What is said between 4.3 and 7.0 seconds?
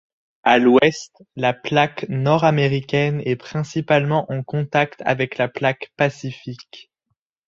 en contact avec la plaque pacifique.